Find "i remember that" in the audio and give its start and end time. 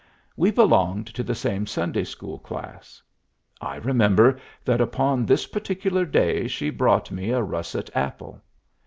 3.61-4.81